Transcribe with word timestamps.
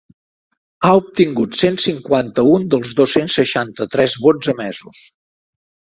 Ha 0.87 0.93
obtingut 1.01 1.59
cent 1.59 1.77
cinquanta-un 1.83 2.65
dels 2.73 2.95
dos-cents 3.03 3.39
seixanta-tres 3.41 4.17
vots 4.25 4.55
emesos. 4.55 5.07